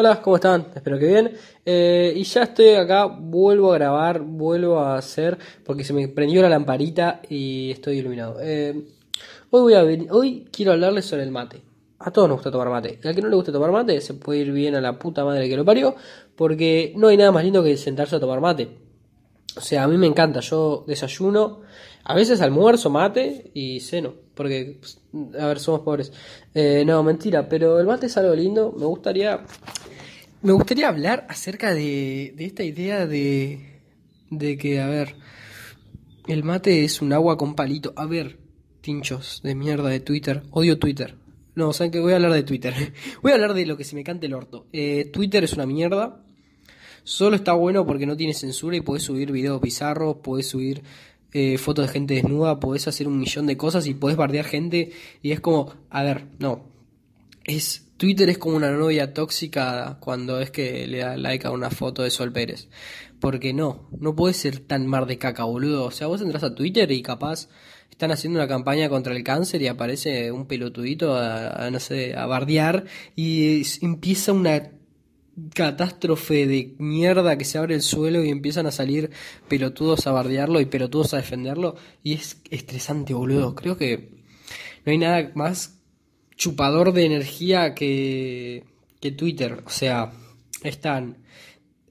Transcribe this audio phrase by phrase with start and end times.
[0.00, 0.68] Hola, ¿cómo están?
[0.76, 1.32] Espero que bien.
[1.66, 6.40] Eh, y ya estoy acá, vuelvo a grabar, vuelvo a hacer, porque se me prendió
[6.40, 8.36] la lamparita y estoy iluminado.
[8.40, 8.80] Eh,
[9.50, 11.62] hoy, voy a hoy quiero hablarles sobre el mate.
[11.98, 13.00] A todos nos gusta tomar mate.
[13.02, 15.48] Al que no le gusta tomar mate se puede ir bien a la puta madre
[15.48, 15.96] que lo parió,
[16.36, 18.68] porque no hay nada más lindo que sentarse a tomar mate.
[19.56, 21.62] O sea, a mí me encanta, yo desayuno,
[22.08, 24.98] a veces almuerzo mate y ceno, porque, pues,
[25.38, 26.10] a ver, somos pobres.
[26.54, 29.44] Eh, no, mentira, pero el mate es algo lindo, me gustaría,
[30.40, 33.82] me gustaría hablar acerca de, de esta idea de,
[34.30, 35.16] de que, a ver,
[36.26, 37.92] el mate es un agua con palito.
[37.94, 38.38] A ver,
[38.80, 41.14] tinchos de mierda de Twitter, odio Twitter.
[41.56, 42.72] No, saben que voy a hablar de Twitter.
[43.22, 44.66] voy a hablar de lo que se me cante el orto.
[44.72, 46.24] Eh, Twitter es una mierda.
[47.04, 50.82] Solo está bueno porque no tiene censura y puedes subir videos bizarros, puedes subir
[51.32, 54.92] eh, fotos de gente desnuda, puedes hacer un millón de cosas y puedes bardear gente.
[55.22, 56.66] Y es como, a ver, no.
[57.44, 61.70] Es, Twitter es como una novia tóxica cuando es que le da like a una
[61.70, 62.68] foto de Sol Pérez.
[63.20, 65.84] Porque no, no puede ser tan mar de caca, boludo.
[65.86, 67.48] O sea, vos entras a Twitter y capaz
[67.90, 72.26] están haciendo una campaña contra el cáncer y aparece un pelotudito a, no sé, a
[72.26, 72.84] bardear
[73.16, 74.70] y empieza una
[75.54, 79.10] catástrofe de mierda que se abre el suelo y empiezan a salir
[79.48, 81.76] pelotudos a bardearlo y pelotudos a defenderlo.
[82.02, 83.54] Y es estresante, boludo.
[83.54, 84.10] Creo que
[84.84, 85.78] no hay nada más
[86.36, 88.64] chupador de energía que,
[89.00, 89.62] que Twitter.
[89.66, 90.12] O sea,
[90.62, 91.18] están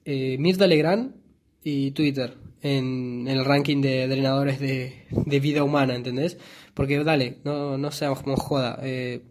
[0.04, 1.14] eh, Mirta Legrand
[1.62, 6.38] y Twitter en, el ranking de drenadores de, de, vida humana, ¿entendés?
[6.74, 8.78] Porque dale, no, no seamos como joda.
[8.82, 9.22] Eh,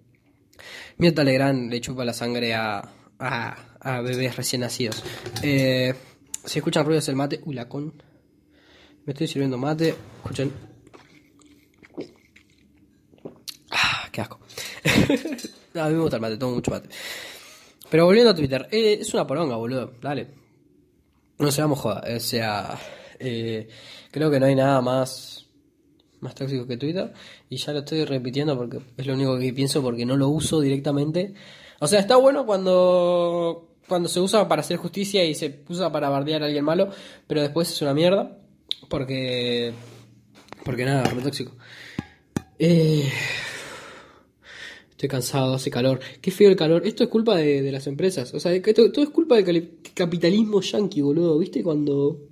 [0.98, 3.56] Mirta Legrand le chupa la sangre a a,
[4.02, 5.04] bebés recién nacidos.
[5.42, 5.94] Eh,
[6.46, 7.94] si escuchan ruidos el mate, uy, la con.
[9.06, 10.52] Me estoy sirviendo mate, escuchen.
[13.72, 14.40] Ah, qué asco.
[15.76, 16.90] a mí me gusta el mate, tomo mucho mate.
[17.90, 20.28] Pero volviendo a Twitter, eh, es una poronga, boludo, dale.
[21.40, 22.78] No seamos joda, o sea,
[23.20, 23.70] eh,
[24.12, 25.46] creo que no hay nada más
[26.20, 27.14] más tóxico que Twitter
[27.48, 30.60] y ya lo estoy repitiendo porque es lo único que pienso porque no lo uso
[30.60, 31.36] directamente
[31.80, 36.09] o sea, está bueno cuando, cuando se usa para hacer justicia y se usa para
[36.09, 36.89] bardear a alguien malo,
[37.27, 38.37] pero después es una mierda.
[38.89, 39.73] Porque.
[40.64, 41.53] Porque nada, re tóxico.
[42.59, 43.09] Eh,
[44.92, 45.99] estoy cansado, hace calor.
[46.21, 46.86] Qué feo el calor.
[46.86, 48.33] Esto es culpa de, las empresas.
[48.33, 51.37] O sea, esto, todo es culpa del capitalismo yankee, boludo.
[51.39, 51.64] ¿Viste?
[51.64, 52.27] Cuando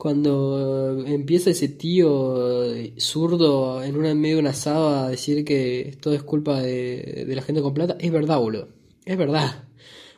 [0.00, 6.14] cuando empieza ese tío eh, zurdo en una medio de asado a decir que todo
[6.14, 8.68] es culpa de, la gente con plata, es verdad, boludo.
[9.04, 9.64] Es verdad.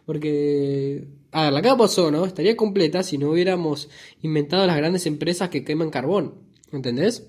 [0.05, 2.25] Porque, a ver, la capa pasó, ¿no?
[2.25, 3.89] Estaría completa si no hubiéramos
[4.23, 6.35] inventado las grandes empresas que queman carbón.
[6.73, 7.27] ¿Entendés?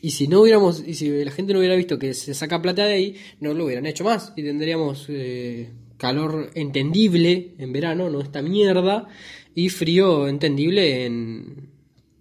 [0.00, 2.84] Y si no hubiéramos, y si la gente no hubiera visto que se saca plata
[2.84, 4.32] de ahí, no lo hubieran hecho más.
[4.36, 9.08] Y tendríamos eh, calor entendible en verano, no esta mierda
[9.54, 11.70] y frío entendible en,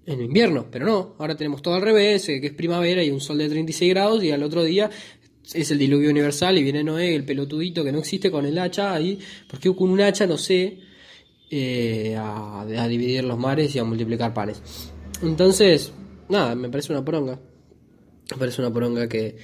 [0.06, 3.20] en invierno, pero no, ahora tenemos todo al revés, eh, que es primavera y un
[3.22, 4.90] sol de 36 grados y al otro día
[5.54, 8.94] es el diluvio universal y viene Noé, el pelotudito que no existe con el hacha
[8.94, 10.80] ahí, porque con un hacha no sé
[11.50, 14.62] eh, a, dividir los mares y a multiplicar panes.
[15.22, 15.92] Entonces,
[16.30, 17.40] nada, me parece una poronga.
[18.32, 19.38] Me parece una poronga que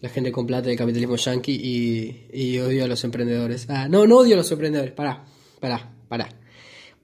[0.00, 3.66] la gente con plata del capitalismo yankee y, y odio a los emprendedores.
[3.68, 5.24] Ah, no, no odio a los emprendedores, pará,
[5.60, 6.28] pará, pará.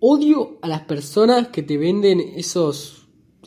[0.01, 3.04] Odio a las personas que te venden esos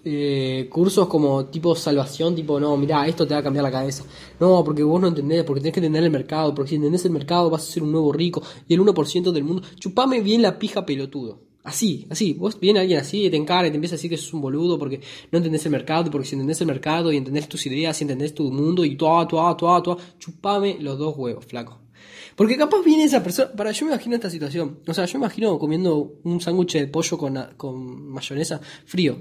[0.09, 4.03] eh, cursos como tipo salvación, tipo, no, mira, esto te va a cambiar la cabeza.
[4.40, 7.12] No, porque vos no entendés, porque tenés que entender el mercado, porque si entendés el
[7.12, 9.63] mercado vas a ser un nuevo rico y el 1% del mundo.
[9.79, 11.41] Chupame bien la pija pelotudo.
[11.63, 12.34] Así, así.
[12.34, 14.40] Vos viene alguien así y te encara y te empieza a decir que sos un
[14.40, 15.01] boludo porque
[15.31, 18.34] no entendés el mercado, porque si entendés el mercado y entendés tus ideas y entendés
[18.34, 21.81] tu mundo y toa, toa, toa, toa, chupame los dos huevos, flaco.
[22.38, 23.51] Porque capaz viene esa persona.
[23.51, 24.79] Para, yo me imagino esta situación.
[24.88, 29.17] O sea, yo me imagino comiendo un sándwich de pollo con, con mayonesa frío.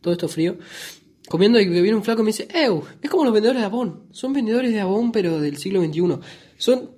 [0.00, 0.58] Todo esto frío.
[1.28, 2.82] Comiendo y viene un flaco y me dice, ¡Ew!
[3.02, 4.04] Es como los vendedores de Avon.
[4.12, 6.18] Son vendedores de Avon, pero del siglo XXI.
[6.56, 6.90] Son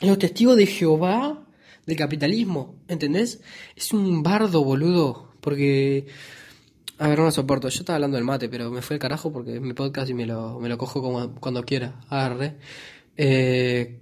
[0.00, 1.46] los testigos de Jehová
[1.84, 2.76] del capitalismo.
[2.88, 3.40] ¿Entendés?
[3.76, 5.32] Es un bardo, boludo.
[5.40, 6.06] Porque.
[6.98, 7.68] A ver, no lo soporto.
[7.68, 10.14] Yo estaba hablando del mate, pero me fue el carajo porque es mi podcast y
[10.14, 12.00] me lo, me lo cojo cuando quiera.
[12.08, 12.56] Agarre.
[13.16, 14.00] Eh,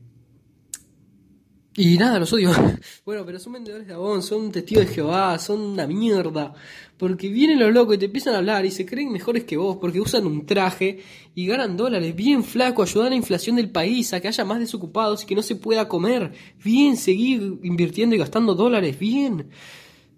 [1.77, 2.51] y nada, los odio.
[3.05, 6.55] bueno, pero son vendedores de abón, son testigos de Jehová, son una mierda.
[6.97, 9.77] Porque vienen los locos y te empiezan a hablar y se creen mejores que vos
[9.79, 11.01] porque usan un traje
[11.35, 12.17] y ganan dólares.
[12.17, 15.35] Bien flaco, ayudan a la inflación del país, a que haya más desocupados y que
[15.35, 16.33] no se pueda comer.
[16.65, 19.51] Bien, seguir invirtiendo y gastando dólares, bien.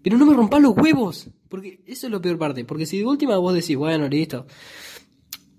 [0.00, 1.28] Pero no me rompan los huevos.
[1.48, 2.64] Porque eso es lo peor parte.
[2.64, 4.46] Porque si de última vos decís, bueno, listo.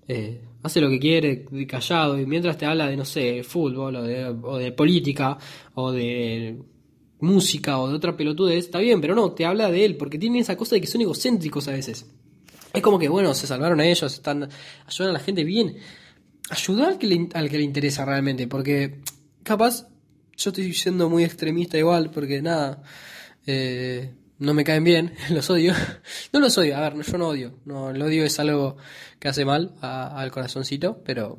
[0.08, 4.58] Eh, hace lo que quiere, callado, y mientras te habla de, no sé, fútbol, o
[4.58, 5.38] de, política,
[5.74, 6.58] o de
[7.20, 10.40] música, o de otra pelotudez, está bien, pero no, te habla de él, porque tiene
[10.40, 12.06] esa cosa de que son egocéntricos a veces.
[12.72, 14.48] Es como que, bueno, se salvaron a ellos, están,
[14.86, 15.76] ayudan a la gente bien.
[16.50, 19.00] Ayudar al que le, al que le interesa realmente, porque
[19.42, 19.88] capaz
[20.36, 22.82] yo estoy siendo muy extremista igual, porque nada,
[23.46, 25.74] eh, no me caen bien, los odio.
[26.32, 27.60] No los odio, a ver, yo no odio.
[27.64, 28.76] No, el odio es algo
[29.20, 31.38] que hace mal al corazoncito, pero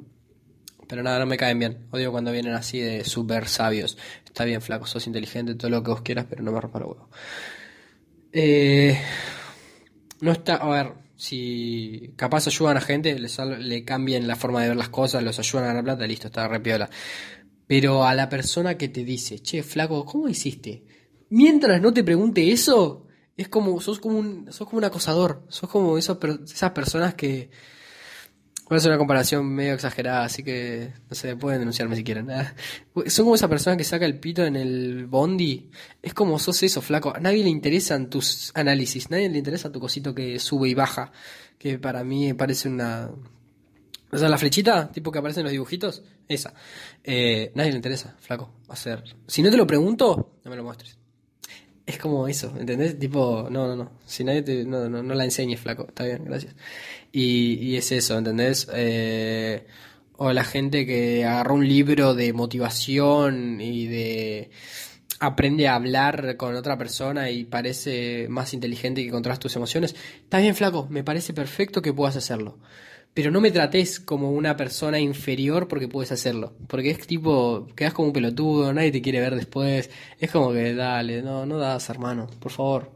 [0.88, 1.88] pero nada, no me caen bien.
[1.92, 3.98] Odio cuando vienen así de súper sabios.
[4.26, 6.86] Está bien, flaco, sos inteligente, todo lo que vos quieras, pero no me rompa el
[6.86, 7.10] huevo.
[8.34, 9.00] Eh,
[10.20, 14.68] no está, a ver, si capaz ayudan a gente, les, le cambien la forma de
[14.68, 16.90] ver las cosas, los ayudan a ganar plata, listo, está repiola.
[17.68, 20.84] Pero a la persona que te dice, che, flaco, ¿cómo hiciste?
[21.32, 25.70] Mientras no te pregunte eso, es como, sos como un, sos como un acosador, sos
[25.70, 27.50] como esas personas que,
[28.76, 32.28] a hacer una comparación medio exagerada, así que no sé, pueden denunciarme si quieren.
[33.08, 35.70] Son como esa persona que saca el pito en el bondi.
[36.02, 37.14] Es como sos eso, flaco.
[37.16, 41.12] A nadie le interesan tus análisis, nadie le interesa tu cosito que sube y baja.
[41.58, 43.10] Que para mí parece una.
[44.12, 46.54] O sea, la flechita, tipo que aparece en los dibujitos, esa.
[47.04, 49.04] Eh, nadie le interesa, flaco, hacer.
[49.28, 51.01] Si no te lo pregunto, no me lo muestres.
[51.92, 52.98] Es como eso, ¿entendés?
[52.98, 53.92] Tipo, no, no, no.
[54.06, 54.64] Si nadie.
[54.64, 55.86] No, no, no la enseñes, flaco.
[55.90, 56.56] Está bien, gracias.
[57.12, 58.68] Y, y es eso, ¿entendés?
[58.74, 59.68] Eh,
[60.16, 64.52] o la gente que agarró un libro de motivación y de
[65.20, 69.94] aprende a hablar con otra persona y parece más inteligente que controlas tus emociones.
[70.24, 72.58] Está bien, flaco, me parece perfecto que puedas hacerlo.
[73.14, 76.54] Pero no me trates como una persona inferior porque puedes hacerlo.
[76.68, 79.90] Porque es tipo, quedas como un pelotudo, nadie te quiere ver después.
[80.20, 82.92] Es como que, dale, no, no das, hermano, por favor.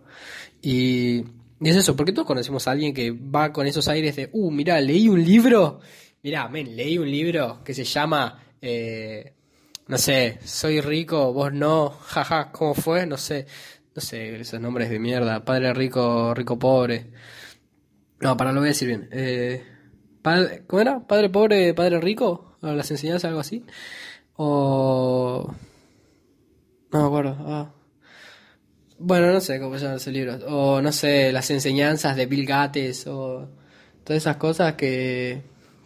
[0.62, 1.23] Y
[1.59, 4.51] y es eso, porque todos conocemos a alguien que va con esos aires de, uh,
[4.51, 5.79] mira, leí un libro,
[6.21, 9.33] mira, men, leí un libro que se llama, eh,
[9.88, 13.06] no sé, soy rico, vos no, jaja, ¿cómo fue?
[13.06, 13.47] No sé,
[13.95, 17.07] no sé, esos nombres de mierda, padre rico, rico pobre.
[18.19, 19.09] No, para lo voy a decir bien.
[19.12, 19.63] Eh,
[20.25, 21.00] padre, ¿Cómo era?
[21.06, 22.57] ¿Padre pobre, padre rico?
[22.62, 23.63] ¿O las enseñanzas, algo así?
[24.38, 25.54] O...
[26.92, 27.38] No me acuerdo.
[27.42, 27.72] Ah.
[28.98, 30.38] Bueno, no sé cómo se llama ese libro.
[30.48, 33.50] O no sé, las enseñanzas de Bill Gates o
[34.04, 35.44] todas esas cosas que,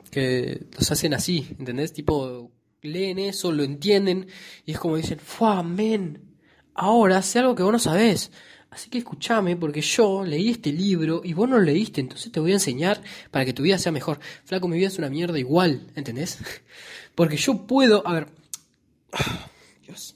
[0.09, 1.91] que los hacen así, ¿entendés?
[1.91, 2.49] Tipo,
[2.81, 4.27] leen eso, lo entienden
[4.65, 6.37] y es como dicen, ¡Fua, men!
[6.75, 8.31] Ahora sé algo que vos no sabés.
[8.71, 12.39] Así que escúchame, porque yo leí este libro y vos no lo leíste, entonces te
[12.39, 13.01] voy a enseñar
[13.31, 14.19] para que tu vida sea mejor.
[14.45, 16.37] Flaco, mi vida es una mierda igual, ¿entendés?
[17.15, 18.05] Porque yo puedo.
[18.07, 18.27] A ver.
[19.85, 20.15] Dios.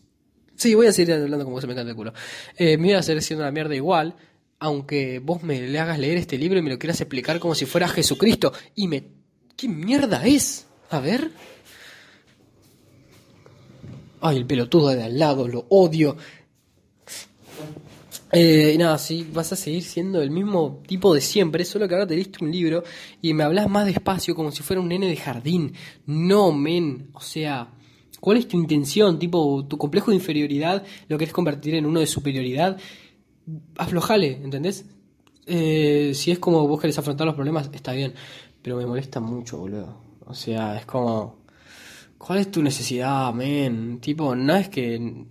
[0.56, 2.14] Sí, voy a seguir hablando como se me canta el culo.
[2.56, 4.16] Eh, me voy a seguir siendo una mierda igual,
[4.60, 7.66] aunque vos me le hagas leer este libro y me lo quieras explicar como si
[7.66, 8.54] fuera Jesucristo.
[8.76, 9.04] Y me...
[9.58, 10.68] ¿Qué mierda es?
[10.92, 11.32] A ver.
[14.22, 16.16] Ay, el pelotudo de al lado, lo odio.
[18.34, 22.08] Eh, nada, sí, vas a seguir siendo el mismo tipo de siempre, solo que ahora
[22.08, 22.84] te diste un libro
[23.22, 25.74] y me hablas más despacio como si fuera un nene de jardín.
[26.06, 27.70] No, men, o sea,
[28.24, 29.20] ¿Cuál es tu intención?
[29.20, 32.78] Tipo, tu complejo de inferioridad lo querés convertir en uno de superioridad.
[33.78, 34.86] Aflojale, ¿entendés?
[35.46, 38.14] Eh, si es como vos querés afrontar los problemas, está bien.
[38.62, 39.98] Pero me molesta mucho, boludo.
[40.26, 41.44] O sea, es como.
[42.18, 44.00] ¿Cuál es tu necesidad, men?
[44.00, 45.26] Tipo, no es que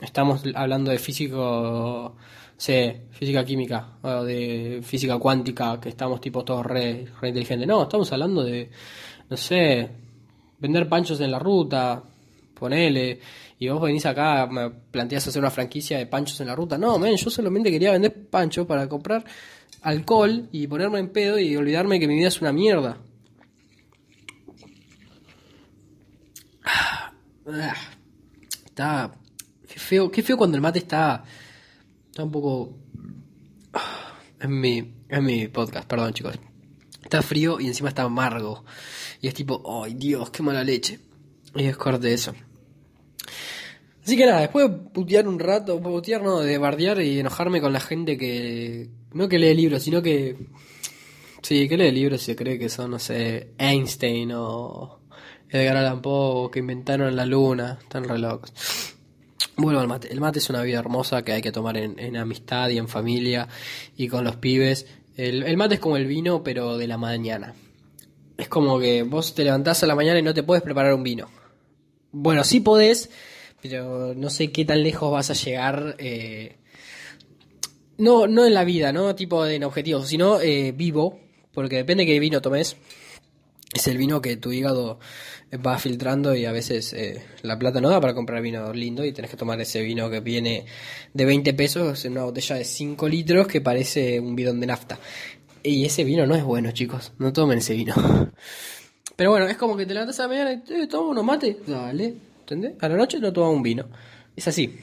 [0.00, 2.16] estamos hablando de físico.
[2.56, 7.66] sé, física química o de física cuántica, que estamos tipo todos re, re inteligentes.
[7.66, 8.70] No, estamos hablando de,
[9.30, 9.88] no sé,
[10.58, 12.02] vender panchos en la ruta,
[12.54, 13.20] ponele,
[13.58, 16.78] y vos venís acá, me planteas hacer una franquicia de panchos en la ruta.
[16.78, 19.24] No, men, yo solamente quería vender pancho para comprar
[19.82, 22.98] alcohol y ponerme en pedo y olvidarme que mi vida es una mierda.
[28.66, 29.19] Está.
[29.90, 31.24] Feo, qué feo cuando el mate está.
[32.10, 32.76] Está un poco.
[34.38, 36.38] En mi, en mi podcast, perdón chicos.
[37.02, 38.64] Está frío y encima está amargo.
[39.20, 41.00] Y es tipo, ay Dios, qué mala leche.
[41.56, 42.34] Y es corte eso.
[44.04, 47.72] Así que nada, después de putear un rato, putear no, de bardear y enojarme con
[47.72, 48.88] la gente que.
[49.12, 50.36] No que lee libros, sino que.
[51.42, 55.00] Sí, que lee libros y se cree que son, no sé, Einstein o
[55.48, 58.52] Edgar Allan Poe, que inventaron la luna, están re locos.
[59.60, 60.10] Bueno, el mate.
[60.10, 63.46] El mate es una vida hermosa que hay que tomar en, amistad y en familia
[63.94, 64.86] y con los pibes.
[65.18, 67.54] El, el, mate es como el vino, pero de la mañana.
[68.38, 71.02] Es como que vos te levantás a la mañana y no te puedes preparar un
[71.02, 71.28] vino.
[72.10, 73.10] Bueno, sí podés,
[73.60, 75.94] pero no sé qué tan lejos vas a llegar.
[75.98, 76.56] Eh,
[77.98, 79.14] no, no en la vida, ¿no?
[79.14, 81.20] Tipo en objetivos, sino eh, vivo,
[81.52, 82.78] porque depende de qué vino tomes.
[83.72, 84.98] Es el vino que tu hígado
[85.64, 89.12] va filtrando y a veces eh, la plata no da para comprar vino lindo y
[89.12, 90.64] tenés que tomar ese vino que viene
[91.12, 94.98] de 20 pesos en una botella de 5 litros que parece un bidón de nafta.
[95.62, 97.12] Y ese vino no es bueno, chicos.
[97.18, 97.94] No tomen ese vino.
[99.16, 101.58] Pero bueno, es como que te levantas a la mañana y eh, tomas unos mate.
[101.66, 102.74] Dale, ¿entendés?
[102.80, 103.88] A la noche no tomas un vino.
[104.34, 104.78] Es así.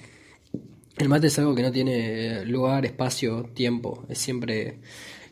[0.98, 4.06] El mate es algo que no tiene lugar, espacio, tiempo.
[4.10, 4.79] Es siempre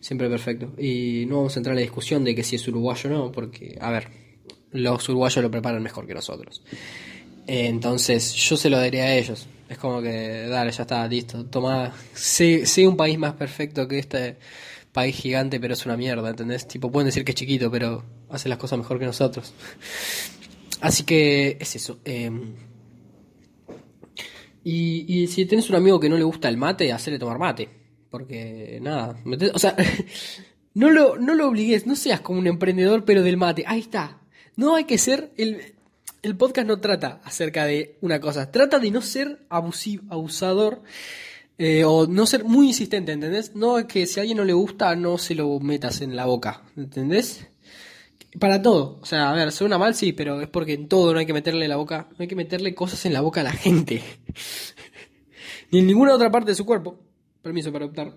[0.06, 0.72] Siempre perfecto.
[0.80, 3.32] Y no vamos a entrar en la discusión de que si es uruguayo o no,
[3.32, 4.08] porque, a ver,
[4.72, 6.62] los uruguayos lo preparan mejor que nosotros.
[7.48, 9.48] entonces, yo se lo daría a ellos.
[9.68, 11.48] Es como que, dale, ya está, listo.
[11.48, 14.38] Toma, sé, un país más perfecto que este
[14.92, 16.68] país gigante, pero es una mierda, ¿entendés?
[16.68, 19.56] Tipo, pueden decir que es chiquito, pero hace las cosas mejor que nosotros.
[20.82, 21.98] Así que es eso.
[22.06, 22.54] Em,
[24.64, 27.85] y, y si tienes un amigo que no le gusta el mate, hacele tomar mate.
[28.16, 29.18] Porque, nada,
[29.54, 29.76] o sea,
[30.74, 33.66] no lo, no lo obligues, no seas como un emprendedor, pero del mate.
[33.68, 34.22] Ahí está.
[34.56, 35.76] No hay que ser, el,
[36.22, 40.82] el podcast no trata acerca de una cosa, trata de no ser abusivo, abusador.
[41.58, 43.54] Eh, o no ser muy insistente, ¿entendés?
[43.54, 46.26] No es que si a alguien no le gusta, no se lo metas en la
[46.26, 47.48] boca, ¿entendés?
[48.40, 51.20] Para todo, o sea, a ver, suena mal, sí, pero es porque en todo no
[51.20, 53.52] hay que meterle la boca, no hay que meterle cosas en la boca a la
[53.52, 54.02] gente,
[55.72, 57.05] ni en ninguna otra parte de su cuerpo.
[57.46, 58.12] Permiso para optar.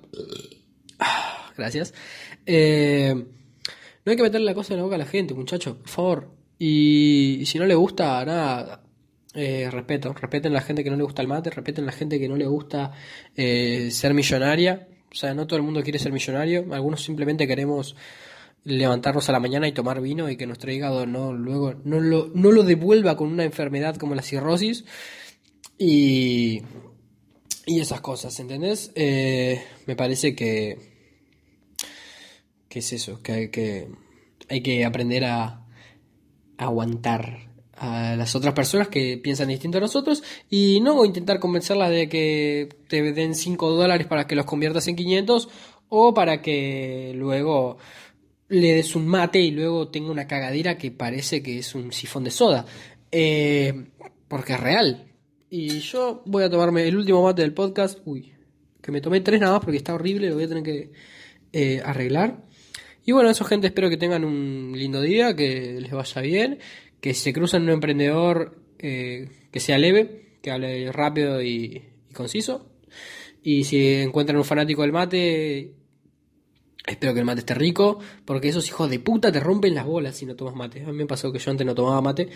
[0.99, 1.93] Ah, gracias.
[2.47, 5.89] Eh, no hay que meterle la cosa en la boca a la gente, muchachos, por
[5.91, 6.31] favor.
[6.59, 8.83] Y, si no le gusta, nada,
[9.35, 10.15] eh, respeto.
[10.15, 12.27] Respeten a la gente que no le gusta el mate, respeten a la gente que
[12.27, 12.93] no le gusta
[13.37, 14.89] eh, ser millonaria.
[15.13, 16.65] O sea, no todo el mundo quiere ser millonario.
[16.73, 17.97] Algunos simplemente queremos
[18.65, 22.31] levantarnos a la mañana y tomar vino y que nuestro hígado no luego no lo,
[22.35, 24.87] no lo devuelva con una enfermedad como la cirrosis.
[25.77, 26.63] Y,
[27.69, 28.91] y esas cosas, ¿entendés?
[28.95, 30.79] Eh, me parece que,
[32.67, 33.89] que es eso, que hay que,
[34.49, 35.67] hay que aprender a,
[36.57, 42.09] aguantar a las otras personas que piensan distinto a nosotros y no intentar convencerlas de
[42.09, 45.49] que te den 5 dólares para que los conviertas en 500
[45.91, 47.77] o para que luego
[48.49, 52.25] le des un mate y luego tenga una cagadera que parece que es un sifón
[52.25, 52.65] de soda.
[53.13, 53.91] Eh,
[54.27, 55.08] porque es real,
[55.51, 58.01] y yo voy a tomarme el último mate del podcast.
[58.05, 58.33] Uy,
[58.83, 60.93] que me tomé tres nada más porque está horrible, lo voy a tener que
[61.53, 62.45] eh, arreglar.
[63.05, 66.59] Y bueno, eso gente, espero que tengan un lindo día, que les vaya bien,
[67.01, 72.71] que se crucen un emprendedor eh, que sea leve, que hable rápido y, y conciso.
[73.43, 75.73] Y si encuentran un fanático del mate,
[76.89, 80.17] Espero que el mate esté rico, porque esos hijos de puta te rompen las bolas
[80.17, 80.83] si no tomas mate.
[80.85, 82.29] A mí me pasó que yo antes no tomaba mate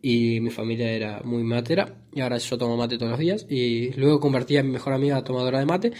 [0.00, 3.90] y mi familia era muy matera y ahora yo tomo mate todos los días y
[3.94, 5.92] luego convertí a mi mejor amiga a tomadora de mate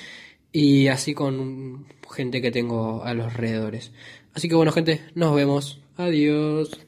[0.53, 3.93] y así con gente que tengo a los alrededores.
[4.35, 5.81] Así que bueno gente, nos vemos.
[5.97, 6.86] Adiós.